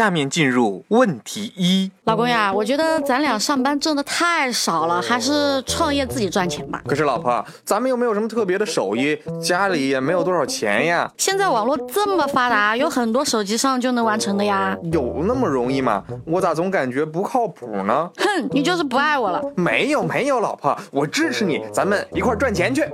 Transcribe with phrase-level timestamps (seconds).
[0.00, 6.80] 下面进入问题一，老公呀，我觉得咱俩上班挣的太少了，还是创业自己赚钱吧。
[6.86, 11.12] 可是老婆，咱们又没有什么特别的手艺，家里也没有多少钱呀。
[11.18, 14.74] 现在网络这么发达，有很多手机上就能完成的呀。
[14.90, 16.02] 有那么容易吗？
[16.24, 18.10] 我咋总感觉不靠谱呢？
[18.16, 19.42] 哼，你就是不爱我了。
[19.54, 22.88] 没有没有，老婆，我支持你，咱们一块赚钱去。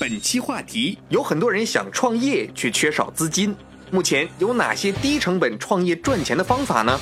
[0.00, 3.54] 本期话题：有很多人想创业，却缺少资金。
[3.94, 6.98] 目前有哪些低成本创业赚钱的方法呢？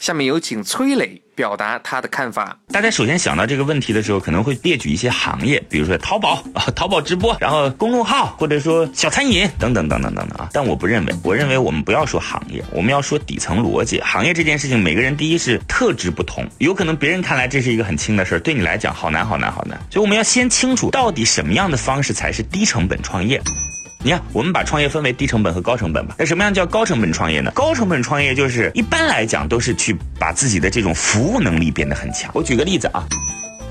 [0.00, 2.58] 下面有请崔磊表达他的看法。
[2.72, 10.48] 大家首先想到这个问题的时候，可能会列举一些行业，比如说淘宝啊、 淘宝直播，然后公众号，或者说小餐饮等等等等等等啊。
[10.52, 14.00] 但我不认为，我认为我们不要说行业，我们要说底层逻辑。
[14.00, 19.78] 行业这件事情，每个人第一是特质不同，有可能别人看来这是一个很轻的事儿，对你来讲好难好难好难。
[19.92, 23.40] 所以我们要先清楚到底什么样的方式才是低成本创业。
[24.02, 26.14] 你看，我们把创业分为低成本和高成本吧。
[26.18, 27.50] 那什么样叫高成本创业呢？
[27.54, 32.30] 高成本创业就是一般来讲都是去把自己的这种服务能力变得很强。
[32.32, 33.04] 我举个例子啊，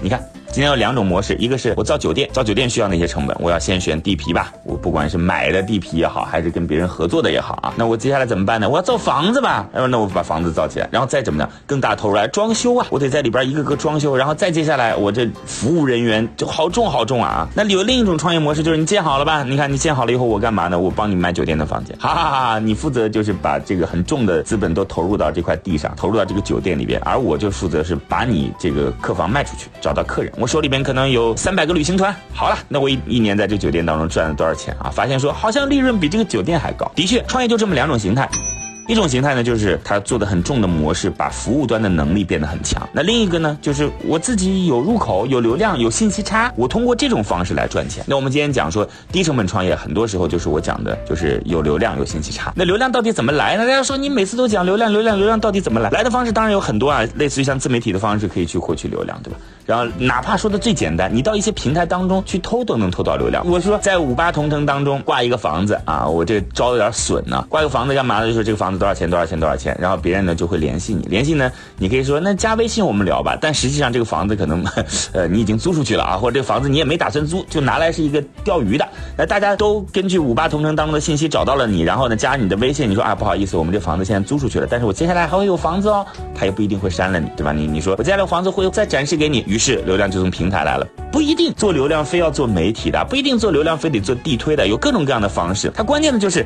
[0.02, 0.22] 你看。
[0.56, 8.70] 今天有两种模式，一个是我造酒店，造酒店需要那些成本，我要先选地皮吧，我不管是买的地皮也好，还是跟别人合作的也好啊，那我接下来怎么办呢？
[8.70, 17.46] 我要造房子吧，那我把房子造起来，然后再怎么样，更大投入来装修啊，我得在里边一个个装修，然后再接下来我这服务人员就好重好重啊。
[17.54, 19.44] 那有另一种创业模式，就是你建好了吧？
[19.44, 20.80] 你看你建好了以后，我干嘛呢？
[20.80, 22.60] 我帮你卖酒店的房间， 哈哈哈！
[22.60, 31.36] 你负责就是把这个很重的资本都投入到这块地上，投入到这个酒店里边，而我就负责是把你这个客房卖出去，找到客人，手里边可能有。
[31.36, 34.90] 三百个旅行团，好了，那我一一年在这酒店当中赚了多少钱啊？
[34.90, 36.92] 发现说好像利润比这个酒店还高。
[36.96, 38.28] 的确，创业就这么两种形态。
[38.88, 42.88] 一种形态呢，就是他做的很重的模式，把服务端的能力变得很强。
[42.94, 48.04] 那另一个呢，就是我自己有入口、有流量、有信息差，我通过这种方式来赚钱。
[48.08, 52.54] 那我们今天讲说低成本创业，很多时候就是我讲的，就是有流量、有信息差。
[52.56, 53.66] 那流量到底怎么来呢？
[53.66, 55.90] 大家说你每次都讲流量、流量、流量，到底怎么来？
[55.90, 59.40] 来的方式当然有很多啊，类似于像自媒体的方式可以去获取流量，对吧？
[59.66, 63.44] 然后哪怕说的最简单，你到一些平台当中去偷都能偷到流量。
[63.48, 67.44] 我说在五八同城当中挂一个房子啊，我这招的有点损呢。
[67.50, 68.28] 挂个房子干嘛呢？
[68.28, 69.10] 就是这个房子多少钱？
[69.10, 69.40] 多少钱？
[69.40, 69.76] 多少钱？
[69.80, 73.38] 然后别人呢就会联系你，联系呢，你可以说那加微信我们聊吧。
[73.40, 74.64] 但实际上这个房子可能，
[75.14, 78.88] 呃，你已经租出去了啊，或者这个房子你也没打算租，就拿来是一个钓鱼的。
[79.18, 87.52] 那大家都根据五八同城当中的信息找到了你，然后呢加你的微信，你说啊不好意思，我们这房子现在租出去了，但是我接下来还会有房子哦，他也不一定会删了你，对吧？
[87.52, 95.72] 你你说我接下来房子会再展示给你，于是流量就从平台来了，不一定做流量非要做媒体的，不一定做流量非得做地推的，有各种各样的方式。
[95.76, 96.46] 它关键的就是。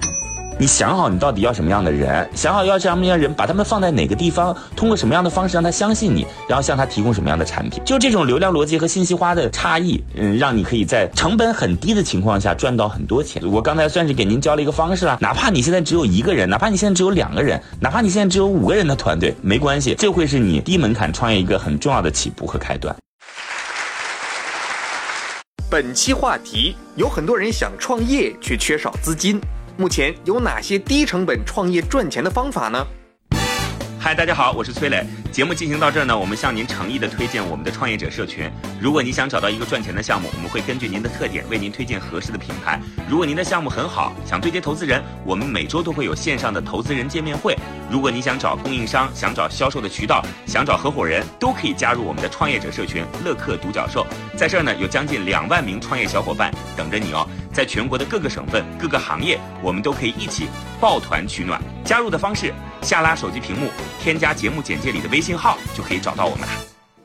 [0.62, 13.42] 你想好你到底要什么样的人，想好要什么样的人，把他们放在哪个地方，通过什么样的方式让他相信你，然后向他提供什么样的产品，就这种流量逻辑和信息化的差异，嗯，让你可以在成本很低的情况下赚到很多钱。
[13.50, 22.94] 我刚才算是给您教了一个方式了，哪怕你现在只有一个人，哪怕你现在只有两个人，哪怕你现在只有五个人的团队，没关系，这会是你低门槛创业一个很重要的起步和开端。
[25.70, 29.40] 本期话题：有很多人想创业，却缺少资金。
[29.79, 32.85] 目前有哪些低成本创业赚钱的方法呢？
[33.97, 35.06] 嗨，大家好，我是崔磊。
[35.31, 38.51] 节目进行到这儿呢，我们向您诚意的推荐我们的创业者社群。
[38.81, 42.78] 如果你想找到一个赚钱的项目，我们会根据您的特点为您推荐合适的品牌。
[43.09, 47.56] 如果您的项目很好，想对接投资人，我们每周都会有线上的投资人见面会。
[47.90, 54.06] 如果你想找供应商，想找销售的渠道，想找合伙人，都可以加入我们的创业者社群乐客独角兽。
[54.35, 57.25] 在这儿呢，有将近两万名创业小伙伴等着你哦。
[57.51, 60.47] 在全国的各个省份、各个行业，我们都可以一起
[60.79, 61.61] 抱团取暖。
[61.83, 66.51] 加入的方式：下拉手机屏幕，添加节目简介里的微信号，就可以找到我们了。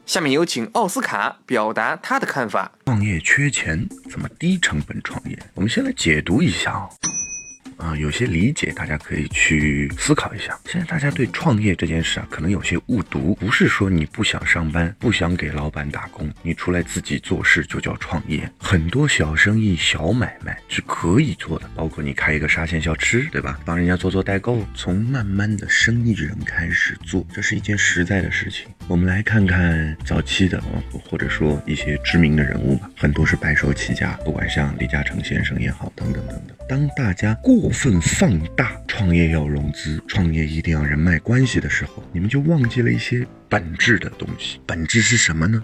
[0.07, 2.71] 下面有请奥斯卡表达他的看法。
[2.85, 5.39] 创业缺钱，怎么低成本创业？
[5.55, 6.89] 我们先来解读一下啊。
[7.77, 10.59] 啊，有些理解，大家可以去思考一下。
[10.67, 18.51] 现在大家对创业这件事啊，可能有些误读，不是说你不想上班，不想给老板打工，你出来自己做事就叫创业。
[18.59, 23.59] 很多小生意、小买卖是可以做的，包括你开一个沙县小吃，对吧？
[23.65, 28.67] 帮人家做做代购，从慢慢的生意人开始做，这是一件实在的事情。
[28.87, 30.63] 我们来看看早期的，
[31.09, 36.57] 或者说一些知名的人物吧，很多是白手起家，不管像李嘉诚先生也好，等等等等。
[36.69, 44.61] 当大家过分放大创业要融资、创业一定要人脉关系的时候，你们就忘记了一些本质的东西。
[44.67, 45.63] 本质是什么呢？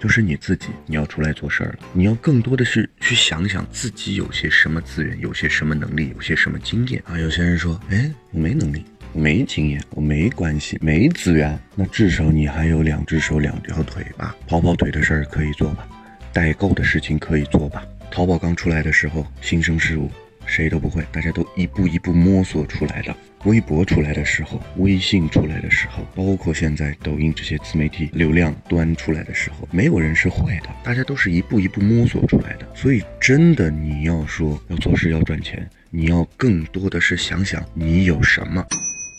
[0.00, 7.18] 就是你自己，你要出来做事儿了，你要更多的是去想想自己有些什么资源，有些什么能力，有些什么经验啊。
[7.18, 8.84] 有些人说，哎，我没能力。
[9.14, 15.86] 我没经验，我没关系，没资源，那至少你还有两只手两条腿吧，跑跑腿的事儿可以做吧，
[16.32, 17.82] 代购的事情可以做吧。
[18.10, 20.10] 淘宝刚出来的时候，新生事物，
[20.46, 23.14] 谁都不会，大家都一步一步摸索出来的。
[23.44, 32.66] 微博出来的时候，微信出来的时候，包括现在抖音这些自媒体流量端出来的时候，没有人是会的，大家都是一步一步摸索出来的。
[32.74, 38.64] 所以，真的你要说要做事要赚钱，你要更多的是想想你有什么。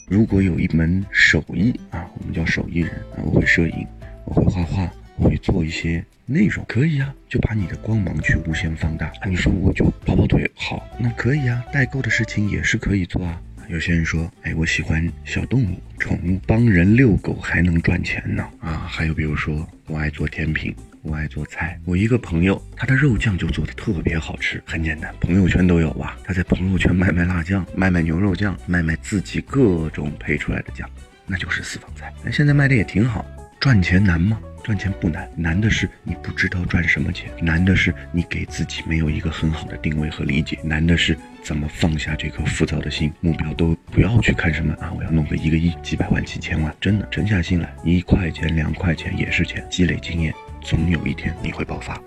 [0.07, 3.87] 如果有一门手艺啊，我们叫手艺人啊，我会摄影，
[4.25, 9.11] 我会画画，会做一些内容，可以啊，就把你的光芒去无限放大。
[9.25, 13.41] 你说我就跑跑腿好，那可以啊，代购的事情也是可以做啊。
[13.67, 18.85] 有些人说，哎，我喜欢小动物、宠物，帮人遛狗还能赚钱呢啊。
[18.87, 20.75] 还有比如说，我爱做甜品。
[21.07, 24.59] 我爱做菜，我一个朋友，他的肉酱就做的特别好吃。
[24.65, 26.17] 很简单，朋友圈都有吧？
[26.23, 30.89] 他在朋友圈卖卖辣酱，卖卖牛肉酱，卖卖自己各种配出来的酱，
[31.27, 32.11] 那就是私房菜。
[32.23, 33.23] 那现在卖的也挺好，
[33.59, 34.39] 赚钱难吗？
[34.65, 50.33] 赚钱不难，难的是你不知道赚什么钱，难的是你给自己没有一个很好的定位和理解，难的是怎么放下这颗浮躁的心，目标都不要去看什么啊，我要弄个一个亿、几百万、几千万，真的沉下心来，一块钱、两块钱也是钱，积累经验。
[50.63, 52.01] 总有一天你会爆发。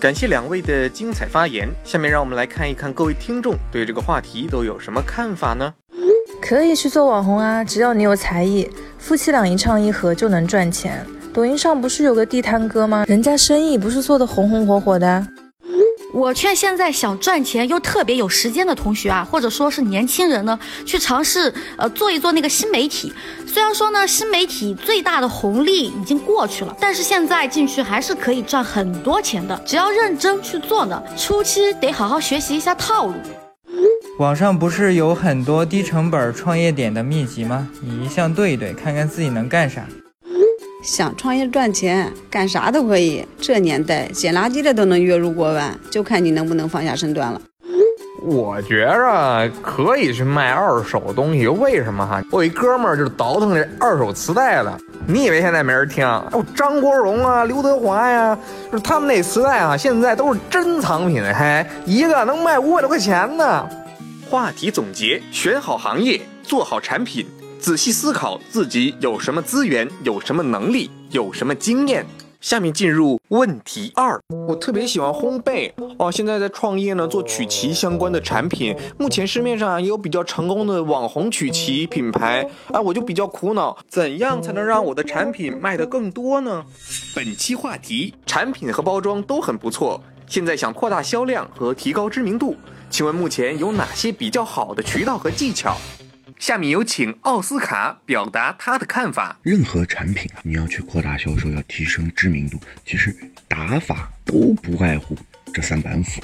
[0.00, 5.72] 感谢两位的精彩发言，下面让我们来看一看各位听众对这个话题都有什么看法呢？
[6.42, 8.68] 可以去做网红啊，只要你有才艺，
[9.06, 11.06] 夫妻俩一唱一和就能赚钱。
[11.32, 13.04] 抖音上不是有个地摊哥吗？
[13.06, 15.24] 人家生意不是做的红红火火的。
[16.12, 23.12] 我劝现在想赚钱又特别有时间的同学啊，或者说是年轻人呢，去尝试呃做一做那个新媒体。
[23.46, 29.56] 虽然说呢，新媒体最大的红利已经过去了，但是现在进去还是可以赚很多钱的。
[29.64, 33.14] 只要认真去做呢，初期得好好学习一下套路。
[34.18, 37.68] 网上不是有很多低成本创业点的秘籍吗？
[37.82, 39.82] 你一项对一对，看看自己能干啥。
[40.82, 43.26] 想创业赚钱，干啥都可以。
[43.38, 47.38] 这年代捡垃圾的都能月入过万，就看你能不能放下身段了。
[48.22, 52.22] 我觉着可以去卖二手东西，为什么哈？
[52.32, 54.78] 我一哥们儿就是倒腾这二手磁带的。
[55.06, 56.06] 你以为现在没人听？
[56.06, 58.36] 哦，张国荣啊，刘德华呀，
[58.72, 63.68] 就是他们那磁带啊，现在都是珍藏品，还一个能卖五百多块钱呢。
[64.28, 67.24] 话题总结：选好行业，做好产品。
[67.60, 72.04] 仔细思考自己有什么资源，有什么能力，有什么经验。
[72.40, 74.20] 下面进入问题二。
[74.48, 78.76] 我特别喜欢烘焙哦，现在在创业呢，做曲奇相关的产品。
[78.98, 86.64] 目前市面上也有比较成功的网红曲奇品牌啊，我就比较苦恼，怎样才能让我的产品卖得更多呢？
[87.14, 92.56] 本期话题：产品和包装都很不错，现在想扩大销量和提高知名度，
[92.88, 95.76] 请问目前有哪些比较好的渠道和技巧？
[96.38, 99.38] 下面有请奥斯卡表达他的看法。
[99.42, 103.14] 任何产品啊，你要去扩大销售，要提升知名度，其实
[103.48, 105.16] 打法都不外乎
[105.52, 106.22] 这三板斧。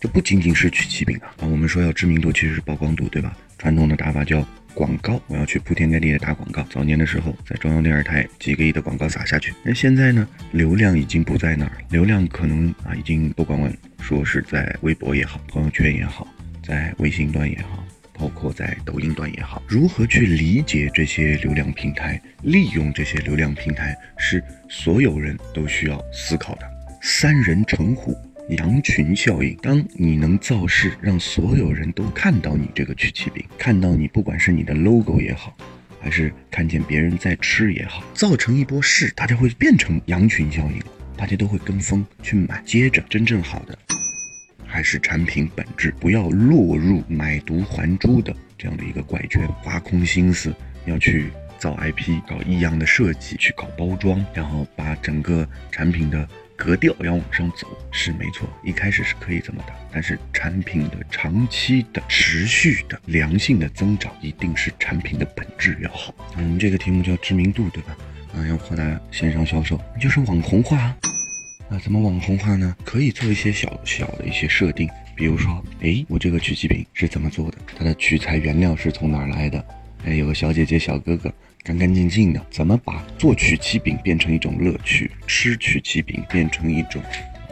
[0.00, 3.36] 这不仅仅是曲奇饼啊，我们说要知名度，其实是曝光度，对吧？
[3.56, 4.44] 传统的打法叫
[4.78, 6.62] 广告，我要去铺天盖地的打广告。
[6.70, 13.58] 早年的时候，在中央电视台几个亿的广告撒下去，那现在呢，流量已经不在那儿，流量可能啊，已经不管
[14.00, 16.28] 说是在微博也好，朋友圈也好，
[16.62, 17.84] 在微信端也好。
[18.20, 26.62] 包括在抖音端也好，如何去理解这些流量平台，利用这些流量平台，是所有人都需要思考的。
[27.00, 28.16] 三人成虎，
[28.48, 29.56] 羊群效应。
[29.62, 35.56] 当你能造势，让所有人都看到你这个曲奇饼，看到你，不管是你的 logo 也好，
[36.00, 40.82] 还是看见别人在吃也好，造成一波势，大家会变成羊群效应，
[41.16, 42.62] 大家都会跟风去买。
[42.64, 43.78] 接着，真正好的。
[44.70, 56.28] 还是产品本质，不要落入买椟还珠的这样的一个怪圈，挖空心思要去造 IP，搞异样的设计，去搞包装，然后把整个产品的
[56.58, 66.12] 格调要往上走，是没错，一开始是可以这么的，但是产品的长期的、持续的、良性的增长，一定是产品的本质要好。
[66.36, 67.96] 嗯，这个题目叫知名度，对吧？
[68.34, 70.92] 啊，要扩大线上销售，就是网红化。
[71.70, 72.74] 那怎么网红化呢？
[72.84, 77.58] 可以做一些小小的一些设定，比如说，哎，我这个曲奇饼是怎么做的？
[77.78, 79.64] 它的取材原料是从哪儿来的？
[80.04, 87.02] 哎，有个小姐姐、小哥哥，干干净净的，怎么把做曲奇饼变成一种乐趣，吃曲奇饼变成一种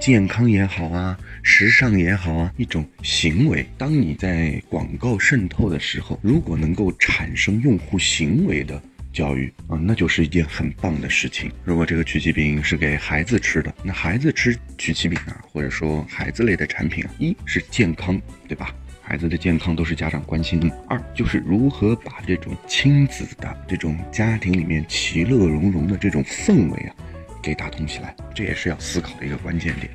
[0.01, 3.67] 健康也好啊，时尚也好啊，一种行为。
[3.77, 8.83] 当你在广告渗透的时候，如果能够产生用户行为的。
[9.13, 11.51] 教育啊，那就是一件很棒的事情。
[11.65, 18.75] 如果这个曲奇饼是给孩子吃的，那孩子吃曲奇饼啊，或者说孩子类的产品，一是健康，对吧？
[19.09, 20.69] 孩子的健康都是家长关心的。
[20.89, 26.95] 二就是如何把这种亲子的这种家庭里面其乐融融的这种氛围啊，
[27.41, 29.89] 给打通起来，这也是要思考的一个关键点。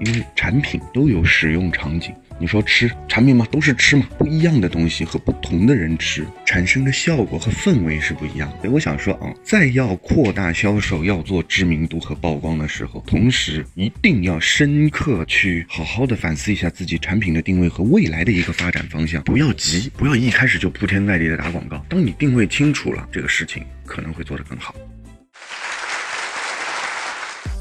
[0.00, 2.14] 因为产品都有使用场景。
[2.40, 8.58] 你说吃产品嘛，都是吃嘛，不一样的东西和不同的人吃，产生的效果和氛围是不一样的。
[8.58, 19.20] 所以我想说啊，在要扩大销售、要做知名度和曝光的时候，同时一定要深刻去好好的反思一下自己产品的定位和未来的一个发展方向。
[19.24, 21.84] 不要急，不要一开始就铺天盖地的打广告。
[21.88, 24.72] 当你定位清楚了，这个事情可能会做得更好。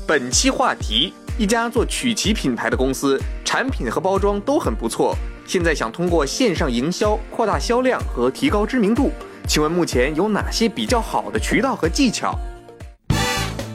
[0.08, 1.14] 本期话题。
[1.38, 5.14] 一家做曲奇品牌的公司，产品和包装都很不错。
[5.46, 9.12] 现在想通过线上营销扩大销量和提高知名度，
[9.50, 12.34] 请问目前有哪些比较好的渠道和技巧？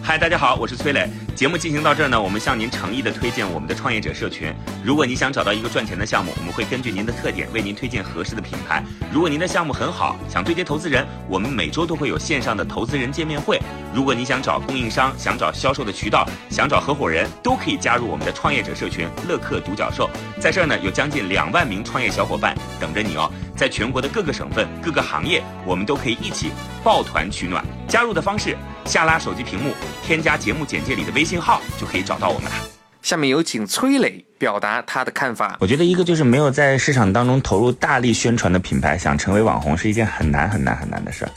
[0.03, 1.07] 嗨，大家好，我是崔磊。
[1.37, 4.53] 节目进行到这儿呢，我们向您诚意的推荐我们的创业者社群。
[4.83, 8.83] 如果你想找到一个赚钱的项目，我们会根据您的特点为您推荐合适的品牌。
[9.12, 13.61] 如果您的项目很好，想对接投资人，我们每周都会有线上的投资人见面会。
[13.94, 20.08] 如果你想找供应商，想找销售的渠道，想找合伙人，都可以加入我们的创业者社群乐客独角兽。
[20.40, 23.30] 在这儿呢，有将近两万名创业小伙伴等着你哦。
[23.54, 26.50] 在全国的各个省份、各个行业，我们都可以一起
[26.82, 27.62] 抱团取暖。
[27.87, 28.56] 加入的方式：
[28.87, 32.56] 下拉手机屏幕，添加节目简介里的微信号，就可以找到我们了。
[33.02, 35.56] 下面有请崔磊表达他的看法。
[35.61, 41.30] 我觉得一个就是没有在市场当中投入大力宣传的品牌，想成为网红是一件很难很难很难的事儿。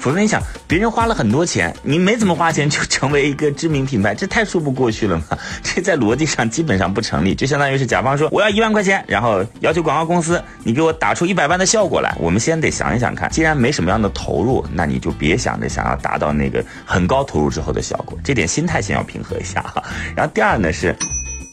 [0.00, 5.38] 否则你想，别人花了很多钱，你没怎么花钱就 成为一个知名品牌，这太说不过去了嘛？
[5.62, 12.16] 这在逻辑上基本上不成立，就相当于是甲方说我要一万块钱，然后要求广告公司你给我打出一百万的效果来。
[12.18, 19.82] 我们先得想一想看，既然没什么样的投入，那你就别想着想要达到那个很高投入之后的效果，这点心态先要平和一下哈。
[20.16, 20.96] 然后第二呢是。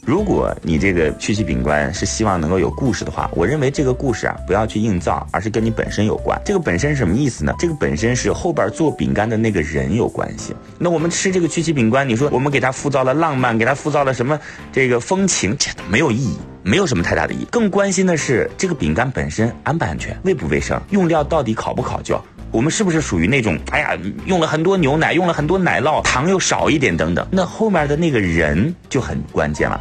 [0.08, 6.40] 如果你这个曲奇饼干是希望能够有故事的话，我认为这个故事啊不要去硬造，而是跟你本身有关。
[6.46, 7.52] 这个本身是什么意思呢？
[7.58, 10.56] 这个本身是后边做饼干的那个人有关系。
[10.78, 14.40] 那我们吃这个曲奇饼干，你说我们给它塑造了浪漫，给它塑造了什么
[14.72, 17.46] 这个风情，这都没有意义，没有什么太大的意义。
[17.50, 22.18] 更关心的是这个饼干本身安不安全，卫不卫生，用料到底考不考究，
[22.50, 27.26] 我们是不是属于那种哎呀用了很多牛奶，用了很多奶酪，糖又少一点等等。
[27.30, 29.80] 那后面的那个人就很关键了。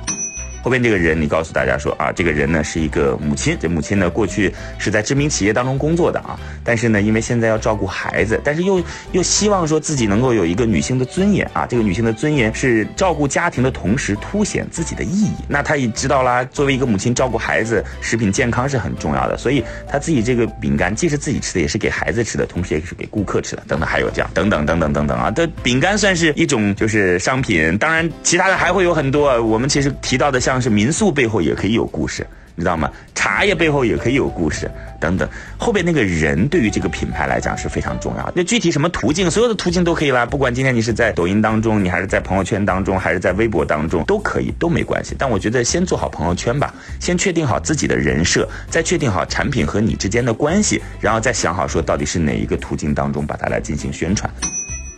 [0.61, 15.31] 后边这个人，你告诉大家说啊，这个人呢是一个母亲，这母亲呢过去是在知名企业当中工作的啊，但是呢，因为现在要照顾孩子，但是又又希望说自己能够有一个女性的尊严啊，这个女性的尊严是照顾家庭的同时凸显自己的意义。
[15.47, 30.57] 那她也知道啦，作为一个母亲照顾孩子，食品健康是很重要的，所以她自己这个饼干既是自己吃的，也是给孩子吃的，同时也是给顾客吃的，等等，还有这样等等等等等等啊，这饼干算是一种就是商品，当然其他的还会有很多，我们其实提到的像。
[30.61, 32.91] 是民宿背后也可以有故事，你知道吗？
[33.13, 35.29] 茶叶背后也可以有故事，等等。
[35.57, 38.31] 后边那个人对于这个品牌来讲是非常重要。
[38.35, 40.25] 那具体什么途径，所有的途径都可以啦。
[40.25, 45.15] 不管今天你是在抖音当中，你还是在朋友圈当中，还是在微博当中，都可以，都没关系。
[45.17, 54.27] 但我觉得先做好朋友圈吧，先确定好自己的人设，再确定好产品和你之间的关系，然后再想好说到底是哪一个途径当中把它来进行宣传。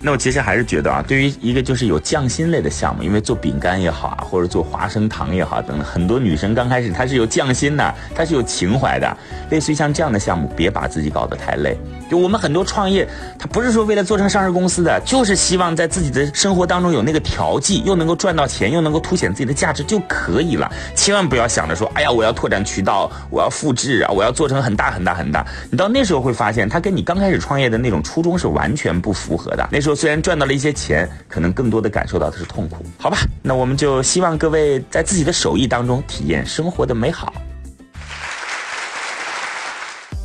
[0.01, 9.17] 那我其实还是觉得啊，对于一个就是有匠心类的项目，因为做饼干也好啊，或者做花生糖也好等等，很多女生刚开始她是有匠心的，她是有情怀的。
[9.49, 11.77] 类似于像这样的项目，别把自己搞得太累。
[12.09, 20.69] 就我们很多创业，他不是说为了做成上市公司的，就是希望在自己的生活当中有那个调剂，又能够赚到钱，又能够凸显自己的价值就可以了。
[20.95, 25.45] 千万不要想着说，哎呀，我要拓展渠道，我要复制啊，我要做成很大很大很大。
[25.69, 29.69] 你到那时候会发现，他跟你刚开始创业的那种初衷是完全不符合的。
[29.71, 32.83] 那时候虽然赚到了一些钱，可能更多的感受到的是痛苦。
[32.97, 37.31] 好吧，那我们就希望各位在自己的手艺当中体验生活的美好。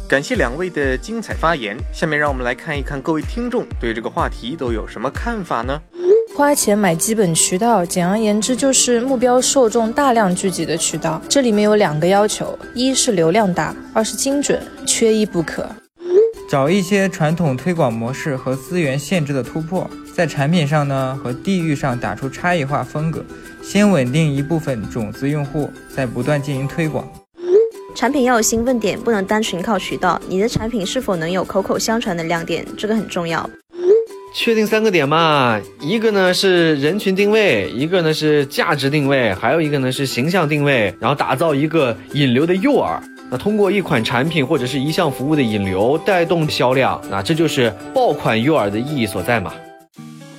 [0.07, 1.77] 感谢两位的精彩发言。
[1.93, 5.81] 下面让我们来看一看各位听众对这个话题都有什么看法呢？
[6.37, 11.23] 花钱买基本渠道，简而言之就是目标受众大量聚集的渠道。
[11.29, 15.67] 这里面有两个要求：一是流量大，二是精准，缺一不可。
[16.51, 23.25] 找一些传统推广模式和资源限制的突破，在产品上呢和地域上打出差异化风格，
[23.63, 27.09] 先稳定一部分种子用户，再不断进行推广。
[27.95, 30.21] 产品要有兴奋点，不能单纯靠渠道。
[30.29, 33.49] 你的产品是否能有口口相传的亮点，这个很重要。
[34.35, 43.01] 确定三个点嘛，一个呢是人群定位，一个呢是价值定位，还有一个呢是形象定位，然后打造一个引流的诱饵。
[43.31, 49.55] 那通过一款产品或者是一项服务的引流带动销量，那这就是爆款诱饵的意义所在嘛。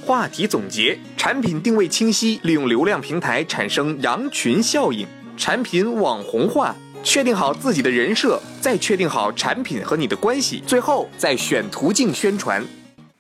[0.05, 5.07] 话题总结：产品定位清晰，利用流量平台产生羊群效应，
[5.37, 12.65] 产品网红化，确定好自己的人设，再确定好产品和你的关系，最后再选途径宣传。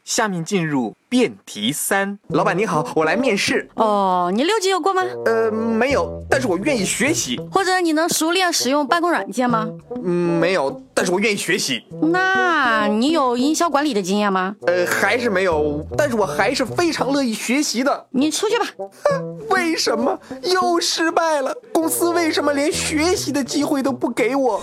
[0.05, 2.19] 下面进入辩题三。
[2.27, 3.67] 老板你好，我来面试。
[3.73, 5.01] 哦，你六级有过吗？
[5.25, 7.39] 呃，没有，但是我愿意学习。
[7.51, 9.67] 或者你能熟练使用办公软件吗？
[10.03, 11.83] 嗯，没有，但是我愿意学习。
[12.13, 14.55] 那你有营销管理的经验吗？
[14.67, 18.05] 呃，还是没有，但是我还是非常乐意学习的。
[18.11, 18.67] 你出去吧。
[19.49, 21.51] 为什么又失败了？
[21.73, 24.61] 公司为什么连学习的机会都不给我？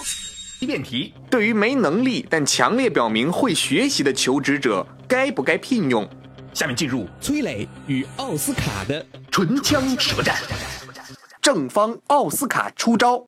[0.66, 6.08] 辩题：对于没能力但强烈表明会学习的求职者，该不该聘用？
[6.54, 10.36] 下面进入崔磊与奥斯卡的唇枪舌战。
[11.40, 13.26] 正方奥斯卡出招，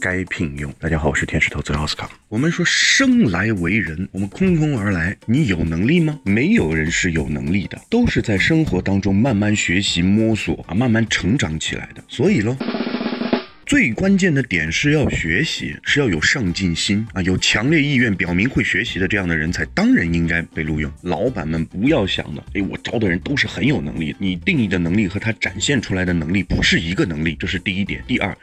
[0.00, 0.72] 该聘用。
[0.78, 2.10] 大家好，我是天使投资人奥斯卡。
[2.28, 6.18] 我们说生来为人，我们空空而来，你有能力吗？
[6.24, 12.04] 没有人是有能力的，都是在生活当中慢慢学习、摸索啊，慢慢成长起来的。
[12.08, 12.56] 所以喽。
[13.70, 20.92] 最关键的点是要学习，是要有上进心啊，有强烈意愿，表明会学习的这样的人才，当然应该被录用。
[21.02, 28.02] 老板们不要想的，哎，我招的人都是很有能力，你定义的能力和他展现出来的能力不是一个能力，这是第一点。
[28.08, 28.36] 第二。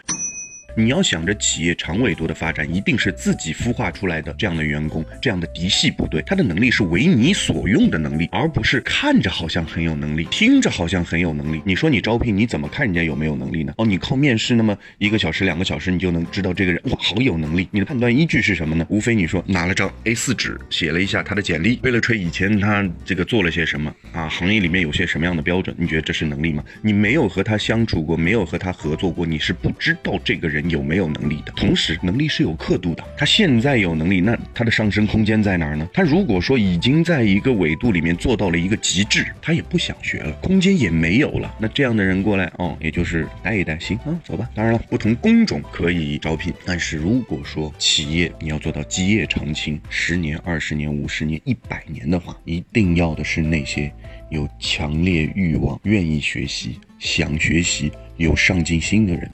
[0.79, 11.59] 你要想着企业长尾度的发展，一定是自己孵化出来的这样的员工，这样的嫡系部队，他的能力是为你所用的能力，而不是看着好像很有能力，听着好像很有能力。
[11.65, 13.73] 你说你招聘，你怎么看人家有没有能力呢？
[13.79, 17.67] 哦，你靠面试那么一个小时、两个小时，你就能知道这个人哇好有能力。
[17.71, 18.85] 你的判断依据是什么呢？
[18.87, 25.75] 无非你说拿了张 A4 纸，写了一下他的简历，为了吹以前他这个做了些什么啊，行业里面有些什么样的标准？
[25.79, 26.63] 你觉得这是能力吗？
[26.83, 30.66] 你没有和他相处过，没有和他合作过，你是不知道这个人。
[30.69, 31.51] 有没有能力的？
[31.55, 33.03] 同时，能力是有刻度的。
[33.17, 35.87] 他现在有能力，那他的上升空间在哪儿呢？
[35.93, 41.53] 他如果说已经在一个纬度里面做到了一个极致，他也不想学了，空间也没有了。
[41.59, 44.49] 那这样的人过来，哦，也就是待一待，行啊，走吧。
[44.53, 53.91] 当然了，不同工种可以招聘，但是如果说企业你要做到基业长青，十年、二十年、五十年、一百年的话，一定要的是那些
[54.29, 59.29] 有强烈欲望、愿意学习、想学习、有上进心的人。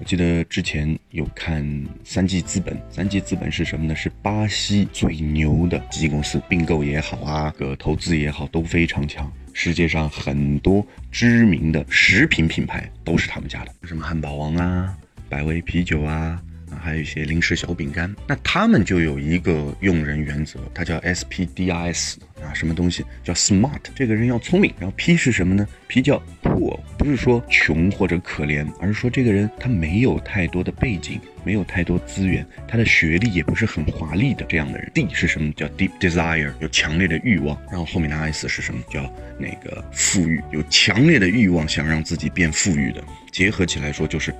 [0.00, 3.96] 我记得之前有看三 G 资本，三 G 资本是什么呢？
[3.96, 9.30] 是巴西最牛的基金公司，并购也好啊，个投资也好都非常强。
[9.52, 14.96] 世界上很多知名的食品品牌都是他们家的，什么汉堡王啊、
[15.28, 16.40] 百威啤酒啊。
[16.70, 23.80] 啊，还有一些零食小饼干，那他们就有一个用人原则，它叫 S P D I S 啊，什么东西叫 smart？
[23.94, 24.72] 这个人要聪明。
[24.78, 34.90] 然后 P 是什么呢？P 叫 poor，不是说穷或者可怜，而是说这个人他没有太多的背景，没有太多资源，他的学历也不是很华丽的这样的人。
[34.94, 35.52] D 是什么？
[35.52, 37.60] 叫 deep desire，有强烈的欲望。
[37.68, 38.80] 然后后面的 S 是什么？
[38.90, 43.02] 叫那个富裕，有强烈的欲望想让自己变富裕的。
[43.32, 44.34] 结合起来说就是。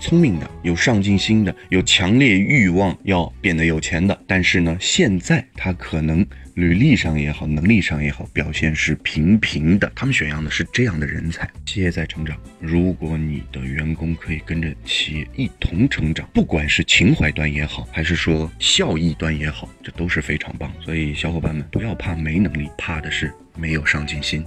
[0.00, 9.92] 聪明的、有上进心的、有强烈欲望要变得有钱的，但是呢，现在他可能履历上也好，能力上也好，表现是平平的。
[9.94, 11.48] 他们选样的是这样的人才。
[11.66, 20.72] 企业在成长，如果你的员工可以跟着企业一同成长，不管是情怀端也好，还是说效益端也好，这都是非常棒。
[20.80, 24.44] 所以小伙伴们不要怕没能力，怕的是没有上进心。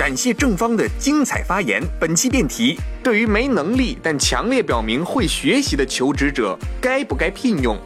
[0.00, 1.82] 感谢正方的精彩发言。
[2.00, 7.78] 本期辩题：对于没能力但强烈表明会学习的求职者，该不该聘用？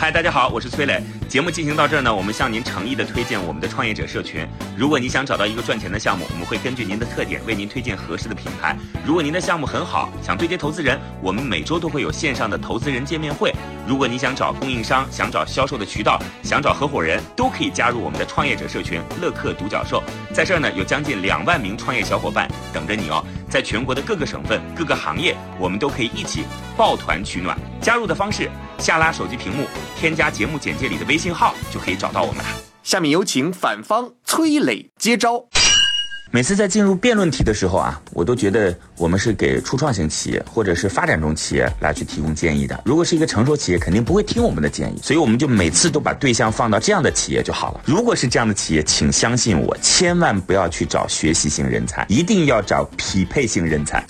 [0.00, 1.02] 嗨，大家好，我是崔磊。
[1.28, 4.46] 节目进行到这儿呢，我们向您诚意的推荐我们的创业者社群。
[4.76, 8.76] 如果你想找到一个赚钱的项目，我们会根据您的特点为您推荐合适的品牌。
[9.04, 13.52] 如果您的项目很好，想对接投资人，我们每周都会有线上的投资人见面会。
[13.88, 20.00] 如果你想找供应商，想找销售的渠道，想找合伙人，都可以加入我们的创业者社群乐客独角兽。
[20.32, 23.24] 在这儿呢，有将近两万名创业小伙伴等着你哦。
[23.50, 27.54] 在全国的各个省份、各个行业，我们都可以一起抱团取暖。
[27.82, 29.66] 加入的方式，下拉手机屏幕，
[29.98, 31.18] 添加节目简介里的微。
[31.18, 32.48] 信号就可以找到我们了。
[32.84, 35.48] 下面有请反方崔磊接招。
[36.30, 42.78] 每次在进入辩论题的时候啊，我都觉得我们是给初创型企业或者是发展中企业来去提供建议的。
[42.84, 47.80] 如果是一个成熟企业，肯定不会听我们的建议，所以我们就每次都把对象放到这样的企业就好了。
[47.86, 54.04] 如果是这样的企业，请相信我，千万不要去找学习型人才，一定要找匹配型人才。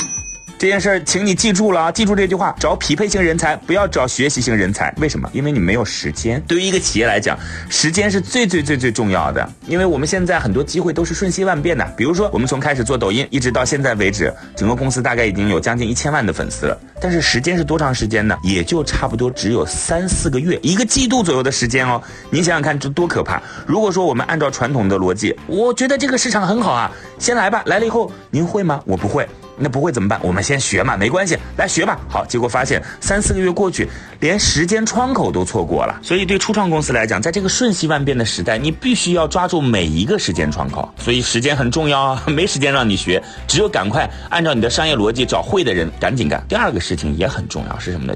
[0.59, 1.93] 这件事儿，请你记住了啊！
[1.93, 4.93] 记住这句话，找匹配型人才，不要找学习型人才。
[4.97, 5.31] 为什么？
[5.33, 6.43] 因为你没有时间。
[6.49, 7.39] 对于一个企业来讲，
[7.71, 9.49] 时间是最最最最重要的。
[9.69, 11.85] 因为我们现在很多机会都是瞬息万变的。
[11.97, 16.77] 比如说，我们从开始做抖音，一直到现在为止，整个公司大概已经有将近一千万的粉丝了。
[17.01, 18.37] 但是时间是多长时间呢？
[18.43, 22.03] 也就差不多只有三四个月，一个季度左右的时间哦。
[22.31, 23.41] 您想想看，这多可怕！
[23.65, 27.63] 如果说我们按照传统的逻辑，我觉得这个市场很好啊，先来吧。
[27.67, 28.83] 来了以后，您会吗？
[28.85, 29.25] 我不会。
[29.59, 30.19] 那不会怎么办？
[30.23, 31.99] 我们先学嘛，没关系，来学吧。
[32.09, 33.89] 好，结果发现三四个月过去，
[34.21, 35.99] 连时间窗口都错过了。
[36.03, 40.89] 所以对初创公司来讲，在这个瞬息万变的时代，你必须要抓住每一个时间窗口。
[40.97, 46.43] 所以时间很重要啊， 没时间让你学，只有赶快按照你的商业逻辑找会的人，赶紧干。
[46.49, 48.15] 第二个事情也很重要，是什么呢？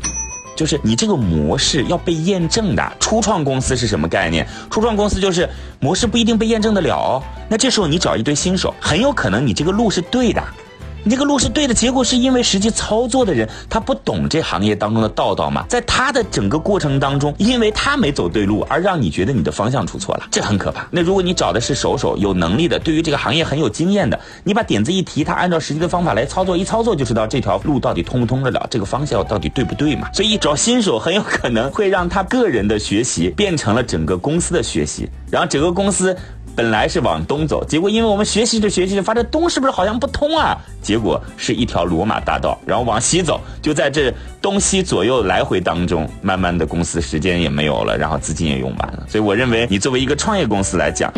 [0.54, 2.92] 就是你这个模式要被验证的。
[3.00, 4.46] 初创公司是什么概念？
[4.70, 5.48] 初创公司就是
[5.80, 7.22] 模式不一定被验证得了哦。
[7.48, 10.42] 那这时候你找一堆新手，很有可能你这个路是对的。
[11.04, 20.86] 你这个路是对的，结果是因为实际操作的人他不懂这行业当中的道道嘛，在他的整个过程当中，因为他没走对路，而让你觉得你的方向出错了，这很可怕。
[20.92, 30.08] 那如果你找的是手手有能力的，对于这个行业很有经验的，你把点子一提，他按照实际的方法来操作，一操作就知道这条路到底通不通得了，这个方向到底对不对嘛。
[30.12, 36.16] 所以找新手很有可能会让他 个人的学习变成了整个公司的学习，然后整个公司。
[36.54, 40.56] 本来是往东走，结果因为我们学习着学习着，发现东是不是好像不通啊？
[40.82, 49.06] 结果是一条罗马大道，然后往西走，就在这东西左右来回当中，慢慢的公司时间也没有了，然后资金也用完了。
[49.08, 51.10] 所以我认为，你作为一个创业公司来讲，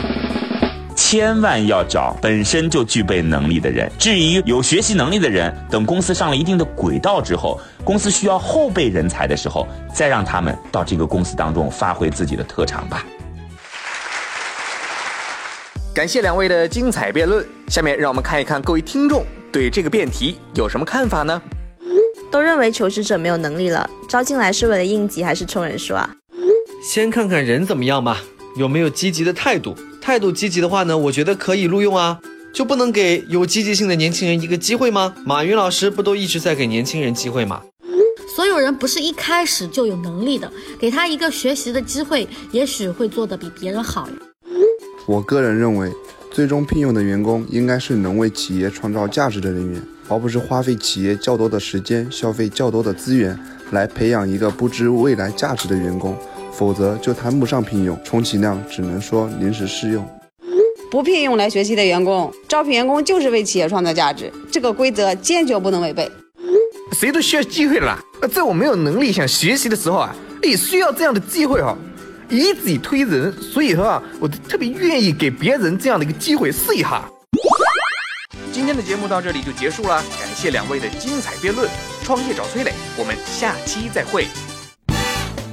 [0.94, 3.90] 千万要找本身就具备能力的人。
[3.99, 13.05] 至于有学习能力的人，等公司上了一定的轨道之后，公司需要后备人才的时候，再让他们到这个公司当中发挥自己的特长吧。
[15.95, 17.47] 感谢两位的精彩辩论。
[17.69, 21.41] 下面让我们看一看各位听众对这个辩题有什么看法呢？
[22.33, 26.11] 都认为求职者没有能力了，招进来是为了应急还是冲人数啊？
[26.83, 28.21] 先看看人怎么样吧，
[28.57, 29.77] 有没有积极的态度？
[30.01, 32.19] 态度积极的话呢，我觉得可以录用啊。
[32.53, 35.15] 就不能给有积极性的年轻人一个机会吗？
[35.25, 37.63] 马云老师不都一直在给年轻人机会吗？
[38.35, 44.13] 所有人不是一开始就有能力的，给他一个学习的机会，也许会做得比别人好呀。
[45.07, 45.93] 我个人认为，
[46.31, 53.38] 最终聘用的员工应该是能为企业创造价值的人员，而不是花费企业较多的时间、消费较多的资源
[53.73, 56.17] 来培养一个不知未来价值的员工，
[56.51, 60.09] 否则就谈不上聘用，充其量只能说临时试用。
[60.90, 66.11] 不聘用来学习的员工，招聘员工就是为企业创造价值，这个规则坚决不能违背。
[66.93, 67.99] 谁都需要机会的啦，
[68.33, 71.77] 在我没有能力想学习的时候啊，也需要这样的机会哈。
[72.35, 77.09] 以己推人，所以说啊，我特别愿意给别人这样的一个机会试一下。
[78.51, 81.68] 今天的节目到这里就结束了，感谢两位的精彩辩论。
[82.03, 84.27] 创业找崔磊，我们下期再会。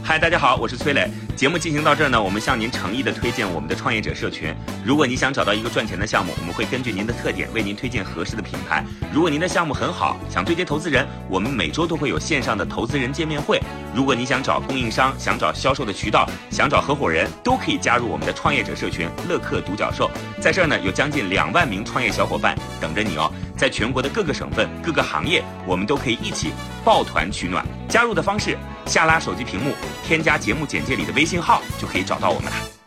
[0.03, 1.09] 嗨，大家好，我是崔磊。
[1.41, 4.53] 节目进行到这儿呢，我们向您诚意的推荐我们的创业者社群。
[4.85, 8.85] 如果你想找到一个赚钱的项目，我们会根据您的特点为您推荐合适的品牌。
[9.11, 13.59] 如果您的项目很好，想对接投资人，我们每周都会有线上的投资人见面会。
[13.95, 20.11] 如果你想找供应商，想找销售的渠道，想找合伙人，都可以加入我们的创业者社群乐客独角兽。
[20.39, 23.33] 在这儿呢，有将近两万名创业小伙伴等着你哦。
[23.57, 26.51] 在全国的各个省份、各个行业，我们都可以一起
[26.85, 27.65] 抱团取暖。
[27.89, 28.55] 加入的方式。
[28.87, 29.73] 下拉手机屏幕，
[30.05, 32.80] 添加节目简介里的微信信号，就可以找到我们了。